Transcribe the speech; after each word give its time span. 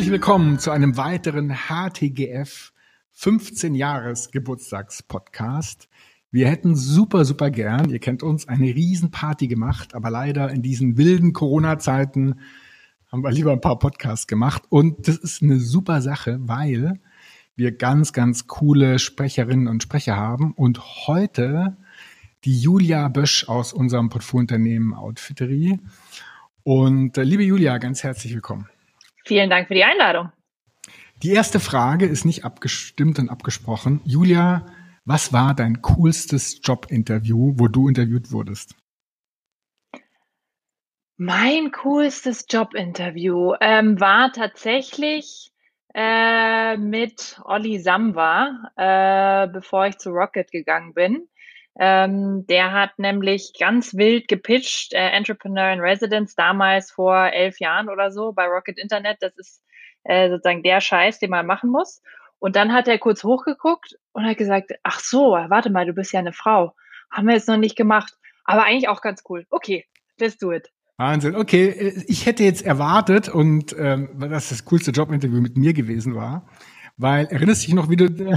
Herzlich 0.00 0.12
willkommen 0.12 0.58
zu 0.58 0.70
einem 0.70 0.96
weiteren 0.96 1.54
HTGF 1.68 2.72
15 3.10 3.74
Jahres 3.74 4.30
Geburtstagspodcast. 4.30 5.90
Wir 6.30 6.48
hätten 6.48 6.74
super, 6.74 7.26
super 7.26 7.50
gern, 7.50 7.90
ihr 7.90 7.98
kennt 7.98 8.22
uns, 8.22 8.48
eine 8.48 8.74
Riesenparty 8.74 9.46
gemacht, 9.46 9.94
aber 9.94 10.08
leider 10.08 10.50
in 10.50 10.62
diesen 10.62 10.96
wilden 10.96 11.34
Corona-Zeiten 11.34 12.40
haben 13.12 13.22
wir 13.22 13.30
lieber 13.30 13.52
ein 13.52 13.60
paar 13.60 13.78
Podcasts 13.78 14.26
gemacht. 14.26 14.62
Und 14.70 15.06
das 15.06 15.18
ist 15.18 15.42
eine 15.42 15.60
super 15.60 16.00
Sache, 16.00 16.38
weil 16.44 16.98
wir 17.54 17.70
ganz, 17.70 18.14
ganz 18.14 18.46
coole 18.46 18.98
Sprecherinnen 18.98 19.68
und 19.68 19.82
Sprecher 19.82 20.16
haben. 20.16 20.54
Und 20.54 20.80
heute 21.08 21.76
die 22.44 22.58
Julia 22.58 23.08
Bösch 23.08 23.46
aus 23.50 23.74
unserem 23.74 24.08
Portfoliounternehmen 24.08 24.94
Outfittery. 24.94 25.78
Und 26.62 27.18
äh, 27.18 27.22
liebe 27.22 27.42
Julia, 27.42 27.76
ganz 27.76 28.02
herzlich 28.02 28.32
willkommen. 28.32 28.66
Vielen 29.30 29.48
Dank 29.48 29.68
für 29.68 29.74
die 29.74 29.84
Einladung. 29.84 30.32
Die 31.22 31.30
erste 31.30 31.60
Frage 31.60 32.04
ist 32.04 32.24
nicht 32.24 32.44
abgestimmt 32.44 33.20
und 33.20 33.28
abgesprochen. 33.28 34.00
Julia, 34.02 34.66
was 35.04 35.32
war 35.32 35.54
dein 35.54 35.82
coolstes 35.82 36.60
Jobinterview, 36.64 37.54
wo 37.56 37.68
du 37.68 37.88
interviewt 37.88 38.32
wurdest? 38.32 38.74
Mein 41.16 41.70
coolstes 41.70 42.46
Jobinterview 42.50 43.54
ähm, 43.60 44.00
war 44.00 44.32
tatsächlich 44.32 45.52
äh, 45.94 46.76
mit 46.76 47.40
Olli 47.44 47.78
Samba, 47.78 48.72
äh, 48.74 49.46
bevor 49.46 49.86
ich 49.86 49.98
zu 49.98 50.10
Rocket 50.10 50.50
gegangen 50.50 50.92
bin. 50.92 51.28
Ähm, 51.82 52.46
der 52.46 52.72
hat 52.72 52.98
nämlich 52.98 53.54
ganz 53.58 53.94
wild 53.94 54.28
gepitcht, 54.28 54.92
äh, 54.92 54.98
Entrepreneur 54.98 55.72
in 55.72 55.80
Residence, 55.80 56.34
damals 56.34 56.90
vor 56.90 57.16
elf 57.32 57.58
Jahren 57.58 57.88
oder 57.88 58.12
so 58.12 58.32
bei 58.32 58.44
Rocket 58.44 58.78
Internet. 58.78 59.16
Das 59.20 59.34
ist 59.38 59.62
äh, 60.04 60.28
sozusagen 60.28 60.62
der 60.62 60.82
Scheiß, 60.82 61.20
den 61.20 61.30
man 61.30 61.46
machen 61.46 61.70
muss. 61.70 62.02
Und 62.38 62.54
dann 62.54 62.74
hat 62.74 62.86
er 62.86 62.98
kurz 62.98 63.24
hochgeguckt 63.24 63.98
und 64.12 64.26
hat 64.26 64.36
gesagt, 64.36 64.72
ach 64.82 65.00
so, 65.00 65.30
warte 65.30 65.70
mal, 65.70 65.86
du 65.86 65.94
bist 65.94 66.12
ja 66.12 66.20
eine 66.20 66.34
Frau. 66.34 66.74
Haben 67.10 67.28
wir 67.28 67.34
jetzt 67.34 67.48
noch 67.48 67.56
nicht 67.56 67.76
gemacht. 67.76 68.12
Aber 68.44 68.64
eigentlich 68.64 68.88
auch 68.88 69.00
ganz 69.00 69.22
cool. 69.30 69.46
Okay, 69.48 69.86
let's 70.18 70.36
do 70.36 70.52
it. 70.52 70.68
Wahnsinn. 70.98 71.34
Okay, 71.34 71.68
äh, 71.68 72.04
ich 72.08 72.26
hätte 72.26 72.44
jetzt 72.44 72.60
erwartet 72.62 73.30
und 73.30 73.74
ähm, 73.78 74.10
dass 74.18 74.50
das 74.50 74.66
coolste 74.66 74.90
Jobinterview 74.90 75.40
mit 75.40 75.56
mir 75.56 75.72
gewesen 75.72 76.14
war, 76.14 76.46
weil 76.98 77.24
erinnerst 77.24 77.62
du 77.62 77.66
dich 77.68 77.74
noch, 77.74 77.88
wie 77.88 77.96
du 77.96 78.36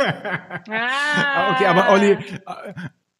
ah. 0.00 1.54
Okay, 1.54 1.66
aber 1.66 1.92
Olli, 1.92 2.18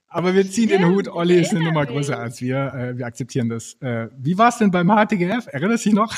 aber 0.08 0.34
wir 0.34 0.48
ziehen 0.50 0.68
den 0.68 0.86
Hut. 0.86 1.08
Olli 1.08 1.40
ist 1.40 1.52
eine 1.54 1.64
Nummer 1.64 1.86
größer 1.86 2.18
als 2.18 2.40
wir. 2.40 2.72
Äh, 2.74 2.98
wir 2.98 3.06
akzeptieren 3.06 3.48
das. 3.48 3.74
Äh, 3.80 4.08
wie 4.18 4.36
war 4.36 4.48
es 4.48 4.58
denn 4.58 4.72
beim 4.72 4.88
HTGF? 4.88 5.46
Erinnerst 5.46 5.86
du 5.86 5.90
dich 5.90 5.96
noch? 5.96 6.12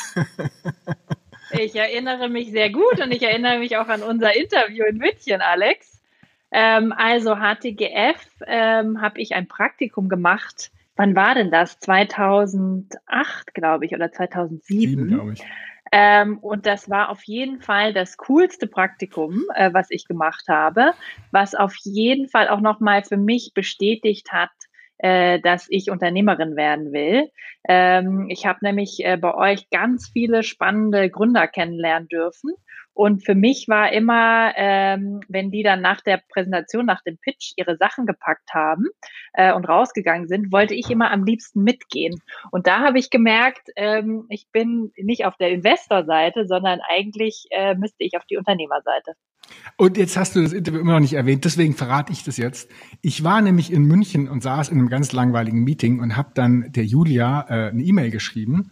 ich 1.52 1.76
erinnere 1.76 2.30
mich 2.30 2.50
sehr 2.50 2.70
gut 2.70 3.00
und 3.02 3.12
ich 3.12 3.22
erinnere 3.22 3.58
mich 3.58 3.76
auch 3.76 3.88
an 3.88 4.02
unser 4.02 4.34
Interview 4.34 4.84
in 4.86 4.96
München, 4.96 5.42
Alex. 5.42 6.00
Ähm, 6.50 6.94
also 6.96 7.36
HTGF 7.36 8.16
ähm, 8.46 9.02
habe 9.02 9.20
ich 9.20 9.34
ein 9.34 9.46
Praktikum 9.46 10.08
gemacht. 10.08 10.70
Wann 10.96 11.14
war 11.14 11.34
denn 11.34 11.50
das? 11.50 11.78
2008, 11.80 13.54
glaube 13.54 13.84
ich, 13.84 13.94
oder 13.94 14.10
2007. 14.10 15.08
glaube 15.08 15.34
ich. 15.34 15.42
Ähm, 15.92 16.38
und 16.38 16.64
das 16.64 16.88
war 16.88 17.10
auf 17.10 17.22
jeden 17.24 17.60
Fall 17.60 17.92
das 17.92 18.16
coolste 18.16 18.66
Praktikum, 18.66 19.44
äh, 19.54 19.72
was 19.74 19.90
ich 19.90 20.06
gemacht 20.06 20.44
habe, 20.48 20.94
was 21.30 21.54
auf 21.54 21.74
jeden 21.84 22.28
Fall 22.28 22.48
auch 22.48 22.60
nochmal 22.60 23.04
für 23.04 23.18
mich 23.18 23.52
bestätigt 23.54 24.32
hat, 24.32 24.50
äh, 24.96 25.38
dass 25.40 25.66
ich 25.68 25.90
Unternehmerin 25.90 26.56
werden 26.56 26.92
will. 26.92 27.30
Ähm, 27.68 28.26
ich 28.30 28.46
habe 28.46 28.60
nämlich 28.62 29.04
äh, 29.04 29.18
bei 29.18 29.34
euch 29.34 29.68
ganz 29.68 30.08
viele 30.08 30.42
spannende 30.42 31.10
Gründer 31.10 31.46
kennenlernen 31.46 32.08
dürfen 32.08 32.52
und 32.94 33.24
für 33.24 33.34
mich 33.34 33.68
war 33.68 33.92
immer, 33.92 34.52
ähm, 34.56 35.20
wenn 35.28 35.50
die 35.50 35.62
dann 35.62 35.80
nach 35.80 36.00
der 36.02 36.20
Präsentation, 36.28 36.84
nach 36.84 37.02
dem 37.02 37.18
Pitch 37.18 37.52
ihre 37.56 37.76
Sachen 37.76 38.06
gepackt 38.06 38.52
haben 38.52 38.86
äh, 39.32 39.52
und 39.54 39.64
rausgegangen 39.64 40.28
sind, 40.28 40.52
wollte 40.52 40.74
ich 40.74 40.90
immer 40.90 41.10
am 41.10 41.24
liebsten 41.24 41.62
mitgehen. 41.62 42.20
Und 42.50 42.66
da 42.66 42.80
habe 42.80 42.98
ich 42.98 43.10
gemerkt, 43.10 43.70
ähm, 43.76 44.26
ich 44.28 44.46
bin 44.52 44.92
nicht 44.96 45.24
auf 45.24 45.36
der 45.36 45.50
Investorseite, 45.50 46.46
sondern 46.46 46.80
eigentlich 46.86 47.46
äh, 47.50 47.74
müsste 47.74 48.04
ich 48.04 48.16
auf 48.16 48.24
die 48.26 48.36
Unternehmerseite. 48.36 49.14
Und 49.76 49.96
jetzt 49.96 50.16
hast 50.16 50.36
du 50.36 50.42
das 50.42 50.52
Interview 50.52 50.80
immer 50.80 50.92
noch 50.94 51.00
nicht 51.00 51.14
erwähnt, 51.14 51.44
deswegen 51.44 51.74
verrate 51.74 52.12
ich 52.12 52.24
das 52.24 52.36
jetzt. 52.36 52.70
Ich 53.00 53.24
war 53.24 53.40
nämlich 53.40 53.72
in 53.72 53.84
München 53.84 54.28
und 54.28 54.42
saß 54.42 54.68
in 54.68 54.78
einem 54.78 54.88
ganz 54.88 55.12
langweiligen 55.12 55.64
Meeting 55.64 56.00
und 56.00 56.16
habe 56.16 56.30
dann 56.34 56.70
der 56.72 56.84
Julia 56.84 57.46
äh, 57.48 57.70
eine 57.70 57.82
E-Mail 57.82 58.10
geschrieben 58.10 58.70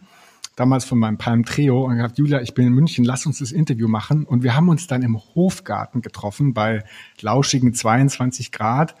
damals 0.61 0.85
von 0.85 0.99
meinem 0.99 1.17
Palm 1.17 1.43
Trio 1.43 1.85
und 1.85 1.95
gesagt, 1.95 2.19
Julia, 2.19 2.39
ich 2.39 2.53
bin 2.53 2.67
in 2.67 2.73
München, 2.73 3.03
lass 3.03 3.25
uns 3.25 3.39
das 3.39 3.51
Interview 3.51 3.87
machen. 3.87 4.25
Und 4.25 4.43
wir 4.43 4.55
haben 4.55 4.69
uns 4.69 4.85
dann 4.85 5.01
im 5.01 5.17
Hofgarten 5.17 6.03
getroffen 6.03 6.53
bei 6.53 6.83
lauschigen 7.19 7.73
22 7.73 8.51
Grad. 8.51 8.95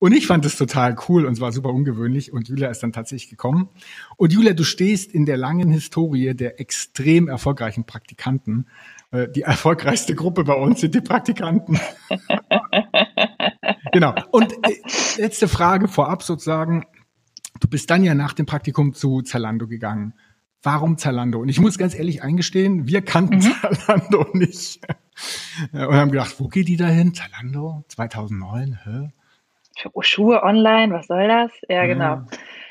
Und 0.00 0.10
ich 0.12 0.26
fand 0.26 0.44
das 0.44 0.56
total 0.56 0.96
cool 1.08 1.24
und 1.24 1.34
es 1.34 1.40
war 1.40 1.52
super 1.52 1.72
ungewöhnlich. 1.72 2.32
Und 2.32 2.48
Julia 2.48 2.68
ist 2.68 2.82
dann 2.82 2.92
tatsächlich 2.92 3.30
gekommen. 3.30 3.68
Und 4.16 4.32
Julia, 4.32 4.54
du 4.54 4.64
stehst 4.64 5.12
in 5.12 5.24
der 5.24 5.36
langen 5.36 5.70
Historie 5.70 6.34
der 6.34 6.58
extrem 6.60 7.28
erfolgreichen 7.28 7.84
Praktikanten. 7.84 8.66
Äh, 9.12 9.28
die 9.28 9.42
erfolgreichste 9.42 10.16
Gruppe 10.16 10.42
bei 10.42 10.54
uns 10.54 10.80
sind 10.80 10.96
die 10.96 11.00
Praktikanten. 11.00 11.78
genau. 13.92 14.16
Und 14.32 14.52
äh, 14.52 14.82
letzte 15.16 15.46
Frage 15.46 15.86
vorab 15.86 16.24
sozusagen. 16.24 16.86
Du 17.60 17.68
bist 17.68 17.88
dann 17.88 18.02
ja 18.02 18.14
nach 18.14 18.32
dem 18.32 18.46
Praktikum 18.46 18.94
zu 18.94 19.22
Zalando 19.22 19.68
gegangen 19.68 20.12
warum 20.64 20.98
Zalando? 20.98 21.38
Und 21.38 21.48
ich 21.48 21.60
muss 21.60 21.78
ganz 21.78 21.94
ehrlich 21.94 22.22
eingestehen, 22.22 22.88
wir 22.88 23.02
kannten 23.02 23.36
mhm. 23.36 23.76
Zalando 23.76 24.26
nicht. 24.32 24.80
Und 25.72 25.94
haben 25.94 26.10
gedacht, 26.10 26.34
wo 26.38 26.48
geht 26.48 26.68
die 26.68 26.76
da 26.76 26.86
hin? 26.86 27.14
Zalando 27.14 27.84
2009? 27.88 28.78
Hä? 28.84 29.12
Schuhe 30.00 30.42
online, 30.42 30.92
was 30.92 31.06
soll 31.06 31.26
das? 31.28 31.50
Ja, 31.68 31.86
genau. 31.86 32.04
Ja. 32.04 32.26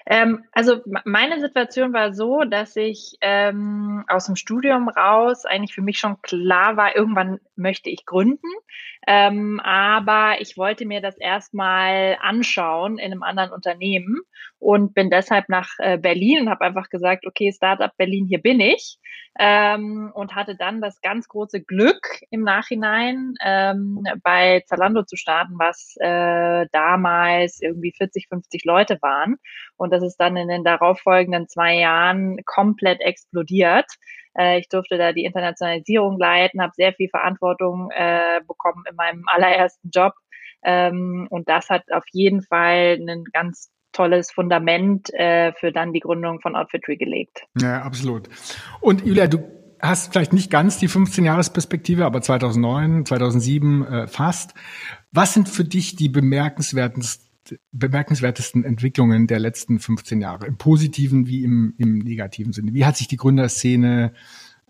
Ähm, 0.05 0.43
also 0.51 0.81
meine 1.05 1.39
Situation 1.39 1.93
war 1.93 2.13
so, 2.13 2.43
dass 2.43 2.75
ich 2.75 3.17
ähm, 3.21 4.03
aus 4.07 4.25
dem 4.25 4.35
Studium 4.35 4.89
raus 4.89 5.45
eigentlich 5.45 5.73
für 5.73 5.81
mich 5.81 5.97
schon 5.97 6.21
klar 6.21 6.75
war, 6.75 6.95
irgendwann 6.95 7.39
möchte 7.55 7.89
ich 7.89 8.05
gründen. 8.05 8.47
Ähm, 9.07 9.61
aber 9.61 10.41
ich 10.41 10.57
wollte 10.57 10.85
mir 10.85 11.01
das 11.01 11.17
erstmal 11.17 12.17
anschauen 12.21 12.97
in 12.97 13.11
einem 13.11 13.23
anderen 13.23 13.51
Unternehmen 13.51 14.21
und 14.63 14.93
bin 14.93 15.09
deshalb 15.09 15.49
nach 15.49 15.69
äh, 15.79 15.97
Berlin 15.97 16.43
und 16.43 16.49
habe 16.49 16.63
einfach 16.63 16.89
gesagt, 16.89 17.25
okay, 17.27 17.51
Startup 17.51 17.91
Berlin, 17.97 18.25
hier 18.27 18.41
bin 18.41 18.61
ich. 18.61 18.97
Ähm, 19.37 20.11
und 20.13 20.35
hatte 20.35 20.55
dann 20.55 20.79
das 20.79 21.01
ganz 21.01 21.27
große 21.27 21.63
Glück 21.63 22.21
im 22.29 22.43
Nachhinein 22.43 23.33
ähm, 23.43 24.03
bei 24.23 24.63
Zalando 24.67 25.03
zu 25.03 25.17
starten, 25.17 25.55
was 25.57 25.95
äh, 25.99 26.67
damals 26.71 27.59
irgendwie 27.61 27.93
40, 27.97 28.27
50 28.29 28.63
Leute 28.63 28.99
waren. 29.01 29.37
Und 29.75 29.91
das 29.91 30.03
ist 30.03 30.17
dann 30.17 30.37
in 30.37 30.47
den 30.47 30.63
darauffolgenden 30.63 31.49
zwei 31.49 31.75
Jahren 31.75 32.37
komplett 32.45 33.01
explodiert. 33.01 33.87
Äh, 34.37 34.59
ich 34.59 34.69
durfte 34.69 34.97
da 34.97 35.11
die 35.11 35.25
Internationalisierung 35.25 36.19
leiten, 36.19 36.61
habe 36.61 36.73
sehr 36.75 36.93
viel 36.93 37.09
Verantwortung 37.09 37.89
äh, 37.91 38.39
bekommen 38.47 38.83
in 38.89 38.95
meinem 38.95 39.23
allerersten 39.27 39.89
Job. 39.89 40.13
Ähm, 40.63 41.27
und 41.31 41.49
das 41.49 41.69
hat 41.69 41.91
auf 41.91 42.05
jeden 42.11 42.43
Fall 42.43 42.99
ein 43.01 43.25
ganz 43.33 43.73
tolles 43.93 44.31
Fundament 44.31 45.13
äh, 45.13 45.53
für 45.53 45.71
dann 45.71 45.93
die 45.93 46.01
Gründung 46.01 46.41
von 46.41 46.55
Outfitry 46.55 46.97
gelegt. 46.97 47.43
Ja, 47.59 47.81
absolut. 47.81 48.27
Und 48.81 49.05
Julia, 49.05 49.27
du 49.27 49.39
hast 49.81 50.11
vielleicht 50.11 50.33
nicht 50.33 50.49
ganz 50.49 50.77
die 50.77 50.89
15-Jahres-Perspektive, 50.89 52.05
aber 52.05 52.21
2009, 52.21 53.05
2007 53.05 53.85
äh, 53.85 54.07
fast. 54.07 54.53
Was 55.11 55.33
sind 55.33 55.49
für 55.49 55.63
dich 55.63 55.95
die 55.95 56.09
bemerkenswertesten 56.09 57.23
bemerkenswertesten 57.73 58.63
Entwicklungen 58.63 59.27
der 59.27 59.39
letzten 59.39 59.79
15 59.79 60.21
Jahre, 60.21 60.47
im 60.47 60.57
positiven 60.57 61.27
wie 61.27 61.43
im, 61.43 61.73
im 61.77 61.99
negativen 61.99 62.53
Sinne? 62.53 62.73
Wie 62.73 62.85
hat 62.85 62.95
sich 62.95 63.07
die 63.07 63.17
Gründerszene 63.17 64.13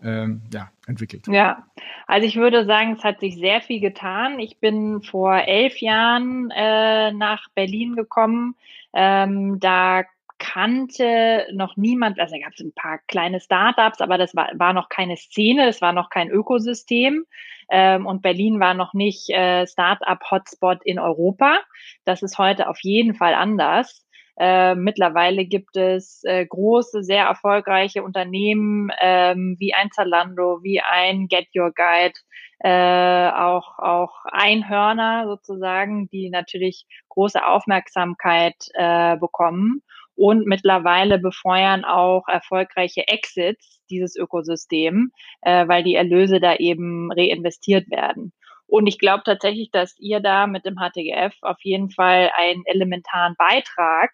ähm, 0.02 0.42
ja, 0.52 0.70
entwickelt? 0.86 1.26
Ja, 1.28 1.66
also 2.06 2.26
ich 2.26 2.36
würde 2.36 2.64
sagen, 2.66 2.94
es 2.96 3.04
hat 3.04 3.20
sich 3.20 3.36
sehr 3.36 3.60
viel 3.60 3.80
getan. 3.80 4.38
Ich 4.38 4.58
bin 4.58 5.02
vor 5.02 5.36
elf 5.36 5.78
Jahren 5.78 6.50
äh, 6.50 7.12
nach 7.12 7.48
Berlin 7.54 7.94
gekommen. 7.94 8.56
Ähm, 8.94 9.58
da 9.60 10.04
kannte 10.38 11.46
noch 11.52 11.76
niemand, 11.76 12.18
also 12.18 12.36
gab 12.38 12.52
es 12.52 12.60
ein 12.60 12.74
paar 12.74 12.98
kleine 13.08 13.40
Startups, 13.40 14.00
aber 14.00 14.18
das 14.18 14.34
war, 14.34 14.50
war 14.54 14.72
noch 14.72 14.88
keine 14.88 15.16
Szene, 15.16 15.68
es 15.68 15.80
war 15.80 15.92
noch 15.92 16.10
kein 16.10 16.30
Ökosystem. 16.30 17.24
Ähm, 17.70 18.06
und 18.06 18.20
Berlin 18.20 18.60
war 18.60 18.74
noch 18.74 18.92
nicht 18.92 19.30
äh, 19.30 19.66
Startup-Hotspot 19.66 20.84
in 20.84 20.98
Europa. 20.98 21.58
Das 22.04 22.22
ist 22.22 22.38
heute 22.38 22.68
auf 22.68 22.78
jeden 22.82 23.14
Fall 23.14 23.34
anders. 23.34 24.03
Äh, 24.36 24.74
mittlerweile 24.74 25.44
gibt 25.46 25.76
es 25.76 26.22
äh, 26.24 26.44
große, 26.46 27.04
sehr 27.04 27.24
erfolgreiche 27.26 28.02
Unternehmen 28.02 28.90
ähm, 29.00 29.56
wie 29.58 29.74
ein 29.74 29.90
Zalando, 29.92 30.60
wie 30.62 30.80
ein 30.80 31.28
Get 31.28 31.48
Your 31.56 31.72
Guide, 31.72 32.14
äh, 32.60 33.30
auch, 33.30 33.78
auch 33.78 34.24
Einhörner 34.24 35.26
sozusagen, 35.28 36.08
die 36.08 36.30
natürlich 36.30 36.86
große 37.10 37.44
Aufmerksamkeit 37.46 38.56
äh, 38.74 39.16
bekommen. 39.16 39.82
und 40.16 40.46
mittlerweile 40.46 41.18
befeuern 41.18 41.84
auch 41.84 42.28
erfolgreiche 42.28 43.06
Exits 43.08 43.80
dieses 43.90 44.16
Ökosystem, 44.16 45.10
äh, 45.42 45.66
weil 45.68 45.82
die 45.84 45.94
Erlöse 45.96 46.40
da 46.40 46.54
eben 46.56 47.10
reinvestiert 47.12 47.90
werden. 47.90 48.32
Und 48.74 48.88
ich 48.88 48.98
glaube 48.98 49.22
tatsächlich, 49.24 49.70
dass 49.70 49.96
ihr 50.00 50.18
da 50.18 50.48
mit 50.48 50.66
dem 50.66 50.74
HTGF 50.74 51.32
auf 51.42 51.58
jeden 51.60 51.90
Fall 51.90 52.32
einen 52.36 52.64
elementaren 52.66 53.36
Beitrag 53.38 54.10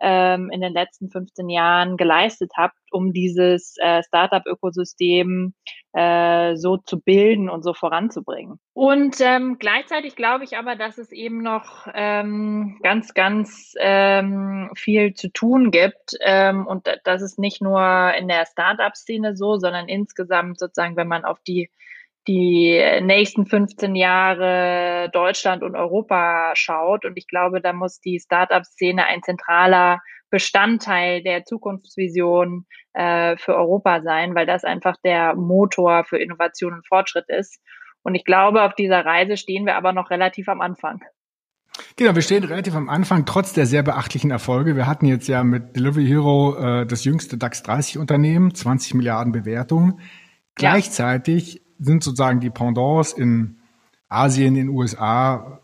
ähm, 0.00 0.50
in 0.50 0.60
den 0.60 0.72
letzten 0.72 1.10
15 1.10 1.48
Jahren 1.48 1.96
geleistet 1.96 2.50
habt, 2.56 2.76
um 2.90 3.12
dieses 3.12 3.76
äh, 3.78 4.02
Startup-Ökosystem 4.02 5.54
äh, 5.92 6.56
so 6.56 6.78
zu 6.78 7.00
bilden 7.00 7.48
und 7.48 7.62
so 7.62 7.72
voranzubringen. 7.72 8.58
Und 8.72 9.20
ähm, 9.20 9.58
gleichzeitig 9.60 10.16
glaube 10.16 10.42
ich 10.42 10.58
aber, 10.58 10.74
dass 10.74 10.98
es 10.98 11.12
eben 11.12 11.40
noch 11.40 11.86
ähm, 11.94 12.80
ganz, 12.82 13.14
ganz 13.14 13.74
ähm, 13.78 14.72
viel 14.74 15.14
zu 15.14 15.28
tun 15.28 15.70
gibt. 15.70 16.16
Ähm, 16.20 16.66
und 16.66 16.88
das 17.04 17.22
ist 17.22 17.38
nicht 17.38 17.62
nur 17.62 18.12
in 18.18 18.26
der 18.26 18.44
Startup-Szene 18.44 19.36
so, 19.36 19.56
sondern 19.56 19.88
insgesamt 19.88 20.58
sozusagen, 20.58 20.96
wenn 20.96 21.06
man 21.06 21.24
auf 21.24 21.38
die 21.46 21.70
die 22.30 22.80
nächsten 23.02 23.44
15 23.44 23.96
Jahre 23.96 25.10
Deutschland 25.12 25.64
und 25.64 25.74
Europa 25.74 26.52
schaut. 26.54 27.04
Und 27.04 27.16
ich 27.16 27.26
glaube, 27.26 27.60
da 27.60 27.72
muss 27.72 28.00
die 28.00 28.20
Startup-Szene 28.20 29.04
ein 29.04 29.22
zentraler 29.24 29.98
Bestandteil 30.30 31.24
der 31.24 31.44
Zukunftsvision 31.44 32.66
äh, 32.92 33.36
für 33.36 33.56
Europa 33.56 34.02
sein, 34.02 34.36
weil 34.36 34.46
das 34.46 34.62
einfach 34.62 34.94
der 35.04 35.34
Motor 35.34 36.04
für 36.04 36.18
Innovation 36.18 36.74
und 36.74 36.86
Fortschritt 36.86 37.24
ist. 37.26 37.58
Und 38.02 38.14
ich 38.14 38.24
glaube, 38.24 38.62
auf 38.62 38.76
dieser 38.76 39.04
Reise 39.04 39.36
stehen 39.36 39.66
wir 39.66 39.74
aber 39.74 39.92
noch 39.92 40.10
relativ 40.10 40.48
am 40.48 40.60
Anfang. 40.60 41.00
Genau, 41.96 42.14
wir 42.14 42.22
stehen 42.22 42.44
relativ 42.44 42.76
am 42.76 42.88
Anfang, 42.88 43.26
trotz 43.26 43.54
der 43.54 43.66
sehr 43.66 43.82
beachtlichen 43.82 44.30
Erfolge. 44.30 44.76
Wir 44.76 44.86
hatten 44.86 45.06
jetzt 45.06 45.26
ja 45.26 45.42
mit 45.42 45.74
Delivery 45.74 46.06
Hero 46.06 46.56
äh, 46.56 46.86
das 46.86 47.02
jüngste 47.02 47.38
DAX 47.38 47.64
30 47.64 47.98
Unternehmen, 47.98 48.54
20 48.54 48.94
Milliarden 48.94 49.32
Bewertungen. 49.32 49.98
Gleichzeitig 50.54 51.62
sind 51.80 52.04
sozusagen 52.04 52.40
die 52.40 52.50
Pendants 52.50 53.12
in 53.12 53.58
Asien, 54.08 54.48
in 54.48 54.66
den 54.66 54.68
USA, 54.68 55.60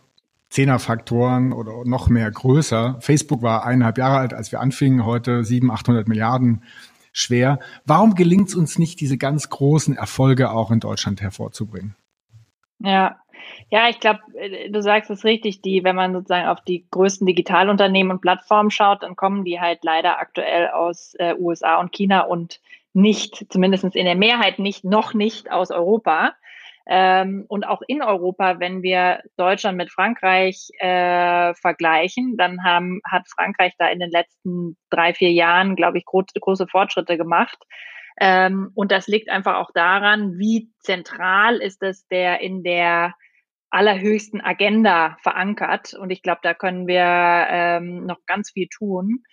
Zehnerfaktoren 0.48 1.52
oder 1.52 1.84
noch 1.84 2.08
mehr 2.08 2.30
größer. 2.30 2.96
Facebook 3.00 3.42
war 3.42 3.64
eineinhalb 3.64 3.98
Jahre 3.98 4.18
alt, 4.18 4.32
als 4.32 4.52
wir 4.52 4.60
anfingen, 4.60 5.04
heute 5.04 5.44
sieben, 5.44 5.70
800 5.70 6.08
Milliarden 6.08 6.62
schwer. 7.12 7.58
Warum 7.84 8.14
gelingt 8.14 8.48
es 8.48 8.54
uns 8.54 8.78
nicht, 8.78 9.00
diese 9.00 9.18
ganz 9.18 9.50
großen 9.50 9.96
Erfolge 9.96 10.50
auch 10.50 10.70
in 10.70 10.80
Deutschland 10.80 11.20
hervorzubringen? 11.20 11.96
Ja, 12.78 13.16
ja, 13.70 13.88
ich 13.88 14.00
glaube, 14.00 14.20
äh, 14.34 14.70
du 14.70 14.82
sagst 14.82 15.10
es 15.10 15.24
richtig, 15.24 15.60
die, 15.62 15.82
wenn 15.82 15.96
man 15.96 16.12
sozusagen 16.12 16.48
auf 16.48 16.60
die 16.62 16.86
größten 16.90 17.26
Digitalunternehmen 17.26 18.12
und 18.12 18.20
Plattformen 18.20 18.70
schaut, 18.70 19.02
dann 19.02 19.16
kommen 19.16 19.44
die 19.44 19.60
halt 19.60 19.80
leider 19.82 20.18
aktuell 20.18 20.68
aus 20.68 21.14
äh, 21.18 21.34
USA 21.38 21.80
und 21.80 21.92
China 21.92 22.22
und 22.22 22.60
nicht, 22.96 23.46
zumindest 23.50 23.84
in 23.84 24.06
der 24.06 24.16
Mehrheit 24.16 24.58
nicht, 24.58 24.84
noch 24.84 25.12
nicht 25.12 25.52
aus 25.52 25.70
Europa. 25.70 26.34
Ähm, 26.88 27.44
und 27.48 27.66
auch 27.66 27.82
in 27.86 28.00
Europa, 28.00 28.58
wenn 28.58 28.82
wir 28.82 29.20
Deutschland 29.36 29.76
mit 29.76 29.90
Frankreich 29.90 30.68
äh, 30.78 31.52
vergleichen, 31.54 32.36
dann 32.38 32.64
haben, 32.64 33.00
hat 33.04 33.28
Frankreich 33.28 33.74
da 33.78 33.88
in 33.88 33.98
den 33.98 34.10
letzten 34.10 34.78
drei, 34.88 35.12
vier 35.12 35.32
Jahren, 35.32 35.76
glaube 35.76 35.98
ich, 35.98 36.04
gro 36.04 36.22
große 36.40 36.68
Fortschritte 36.68 37.18
gemacht. 37.18 37.58
Ähm, 38.18 38.70
und 38.74 38.92
das 38.92 39.08
liegt 39.08 39.28
einfach 39.28 39.56
auch 39.56 39.70
daran, 39.74 40.38
wie 40.38 40.70
zentral 40.80 41.56
ist 41.56 41.82
es 41.82 42.06
der 42.08 42.40
in 42.40 42.62
der 42.62 43.14
allerhöchsten 43.68 44.40
Agenda 44.40 45.18
verankert. 45.22 45.92
Und 45.92 46.10
ich 46.10 46.22
glaube, 46.22 46.40
da 46.42 46.54
können 46.54 46.86
wir 46.86 47.04
ähm, 47.50 48.06
noch 48.06 48.24
ganz 48.26 48.52
viel 48.52 48.68
tun. 48.68 49.24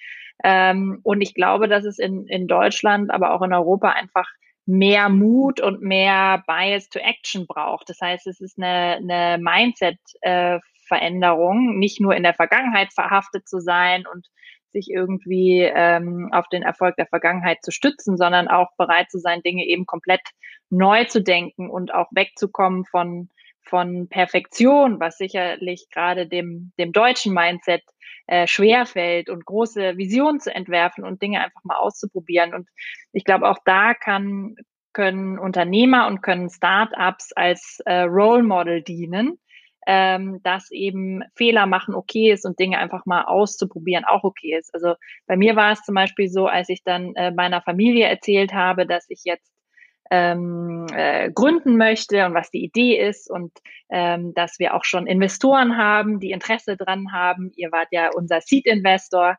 Ähm, 0.43 0.99
und 1.03 1.21
ich 1.21 1.33
glaube, 1.33 1.67
dass 1.67 1.85
es 1.85 1.99
in, 1.99 2.27
in 2.27 2.47
Deutschland, 2.47 3.11
aber 3.11 3.33
auch 3.33 3.41
in 3.41 3.53
Europa 3.53 3.89
einfach 3.89 4.27
mehr 4.65 5.09
Mut 5.09 5.59
und 5.61 5.81
mehr 5.81 6.43
Bias 6.47 6.87
to 6.89 6.99
Action 6.99 7.45
braucht. 7.47 7.89
Das 7.89 7.99
heißt, 8.01 8.27
es 8.27 8.39
ist 8.39 8.57
eine, 8.57 8.95
eine 8.97 9.37
Mindset-Veränderung, 9.41 11.79
nicht 11.79 11.99
nur 11.99 12.15
in 12.15 12.23
der 12.23 12.33
Vergangenheit 12.33 12.93
verhaftet 12.93 13.45
zu 13.47 13.59
sein 13.59 14.05
und 14.11 14.27
sich 14.71 14.89
irgendwie 14.89 15.59
ähm, 15.61 16.29
auf 16.31 16.47
den 16.49 16.63
Erfolg 16.63 16.95
der 16.95 17.07
Vergangenheit 17.07 17.57
zu 17.61 17.71
stützen, 17.71 18.15
sondern 18.17 18.47
auch 18.47 18.69
bereit 18.77 19.11
zu 19.11 19.19
sein, 19.19 19.41
Dinge 19.41 19.65
eben 19.65 19.85
komplett 19.85 20.21
neu 20.69 21.03
zu 21.05 21.21
denken 21.21 21.69
und 21.69 21.93
auch 21.93 22.07
wegzukommen 22.11 22.85
von 22.85 23.29
von 23.65 24.09
Perfektion, 24.09 24.99
was 24.99 25.17
sicherlich 25.17 25.87
gerade 25.89 26.27
dem, 26.27 26.73
dem 26.77 26.91
deutschen 26.91 27.33
Mindset 27.33 27.81
äh, 28.27 28.47
schwerfällt 28.47 29.29
und 29.29 29.45
große 29.45 29.97
Visionen 29.97 30.39
zu 30.39 30.53
entwerfen 30.53 31.03
und 31.03 31.21
Dinge 31.21 31.41
einfach 31.41 31.63
mal 31.63 31.77
auszuprobieren. 31.77 32.53
Und 32.53 32.69
ich 33.11 33.25
glaube, 33.25 33.49
auch 33.49 33.59
da 33.65 33.93
kann, 33.93 34.55
können 34.93 35.39
Unternehmer 35.39 36.07
und 36.07 36.21
können 36.21 36.49
Startups 36.49 37.33
als 37.33 37.81
äh, 37.85 38.01
Role 38.01 38.43
Model 38.43 38.81
dienen, 38.81 39.39
ähm, 39.87 40.39
dass 40.43 40.71
eben 40.71 41.23
Fehler 41.35 41.65
machen 41.65 41.95
okay 41.95 42.31
ist 42.31 42.45
und 42.45 42.59
Dinge 42.59 42.77
einfach 42.77 43.05
mal 43.05 43.23
auszuprobieren 43.25 44.05
auch 44.05 44.23
okay 44.23 44.57
ist. 44.57 44.73
Also 44.73 44.95
bei 45.27 45.35
mir 45.35 45.55
war 45.55 45.73
es 45.73 45.83
zum 45.83 45.95
Beispiel 45.95 46.29
so, 46.29 46.47
als 46.47 46.69
ich 46.69 46.83
dann 46.83 47.15
äh, 47.15 47.31
meiner 47.31 47.61
Familie 47.61 48.07
erzählt 48.07 48.53
habe, 48.53 48.85
dass 48.85 49.05
ich 49.09 49.21
jetzt 49.25 49.52
ähm, 50.13 50.85
äh, 50.93 51.31
gründen 51.31 51.75
möchte 51.75 52.23
und 52.27 52.35
was 52.35 52.51
die 52.51 52.63
Idee 52.63 52.99
ist 52.99 53.31
und 53.31 53.51
ähm, 53.89 54.35
dass 54.35 54.59
wir 54.59 54.75
auch 54.75 54.83
schon 54.83 55.07
Investoren 55.07 55.75
haben, 55.75 56.19
die 56.19 56.29
Interesse 56.29 56.77
dran 56.77 57.11
haben. 57.11 57.51
Ihr 57.55 57.71
wart 57.71 57.87
ja 57.89 58.11
unser 58.13 58.39
Seed-Investor. 58.39 59.37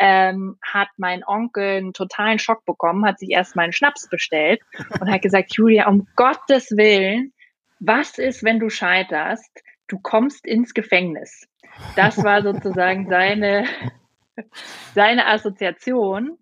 Ähm, 0.00 0.58
hat 0.62 0.88
mein 0.96 1.22
Onkel 1.26 1.76
einen 1.76 1.92
totalen 1.92 2.38
Schock 2.38 2.64
bekommen, 2.64 3.04
hat 3.04 3.18
sich 3.18 3.30
erst 3.30 3.56
mal 3.56 3.64
einen 3.64 3.72
Schnaps 3.72 4.08
bestellt 4.08 4.60
und 5.00 5.10
hat 5.10 5.22
gesagt, 5.22 5.52
Julia, 5.56 5.88
um 5.88 6.06
Gottes 6.16 6.70
Willen, 6.70 7.32
was 7.78 8.16
ist, 8.18 8.42
wenn 8.42 8.58
du 8.58 8.70
scheiterst? 8.70 9.62
Du 9.88 9.98
kommst 10.00 10.46
ins 10.46 10.72
Gefängnis. 10.72 11.46
Das 11.96 12.22
war 12.22 12.42
sozusagen 12.42 13.08
seine, 13.08 13.64
seine 14.94 15.26
Assoziation. 15.26 16.38